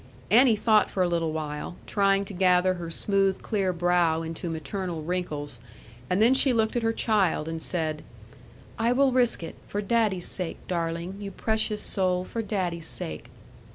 Annie 0.31 0.55
thought 0.55 0.89
for 0.89 1.03
a 1.03 1.07
little 1.07 1.31
while, 1.31 1.75
trying 1.85 2.25
to 2.25 2.33
gather 2.33 2.73
her 2.73 2.89
smooth 2.89 3.43
clear 3.43 3.71
brow 3.71 4.23
into 4.23 4.49
maternal 4.49 5.03
wrinkles, 5.03 5.59
and 6.09 6.19
then 6.19 6.33
she 6.33 6.53
looked 6.53 6.75
at 6.75 6.81
her 6.81 6.91
child, 6.91 7.47
and 7.47 7.61
said, 7.61 8.03
'I 8.79 8.93
will 8.93 9.11
risk 9.11 9.43
it, 9.43 9.53
for 9.67 9.79
daddy's 9.79 10.27
sake, 10.27 10.57
darling; 10.67 11.17
you 11.19 11.29
precious 11.29 11.83
soul, 11.83 12.23
for 12.23 12.41
daddy's 12.41 12.87
sake.' 12.87 13.29